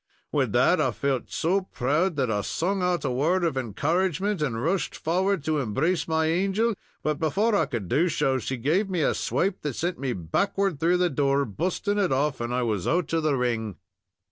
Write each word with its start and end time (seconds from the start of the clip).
Wid 0.31 0.51
that 0.53 0.81
I 0.81 0.89
felt 0.89 1.29
so 1.29 1.61
proud 1.61 2.15
that 2.15 2.31
I 2.31 2.41
sung 2.41 2.81
out 2.81 3.05
a 3.05 3.11
word 3.11 3.43
of 3.43 3.55
encouragement, 3.55 4.41
and 4.41 4.59
rushed 4.63 4.95
forward 4.95 5.43
to 5.43 5.59
embrace 5.59 6.07
my 6.07 6.25
angel, 6.25 6.73
but, 7.03 7.19
before 7.19 7.53
I 7.53 7.67
could 7.67 7.87
do 7.87 8.09
so, 8.09 8.39
she 8.39 8.57
give 8.57 8.89
me 8.89 9.01
a 9.03 9.13
swipe 9.13 9.61
that 9.61 9.75
sent 9.75 9.99
me 9.99 10.13
backward 10.13 10.79
through 10.79 10.97
the 10.97 11.11
door, 11.11 11.45
busting 11.45 11.99
it 11.99 12.11
off, 12.11 12.41
and 12.41 12.51
I 12.51 12.63
was 12.63 12.87
out 12.87 13.13
of 13.13 13.21
the 13.21 13.35
ring. 13.37 13.75